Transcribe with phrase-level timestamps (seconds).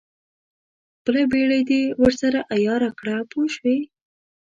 [0.97, 3.77] خپله بېړۍ دې ورسره عیاره کړه پوه شوې!.